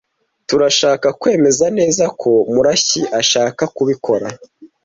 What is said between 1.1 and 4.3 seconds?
kwemeza neza ko Murashyi ashaka kubikora.